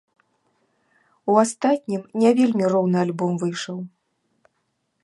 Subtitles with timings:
[1.33, 3.77] У астатнім не вельмі роўны альбом выйшаў.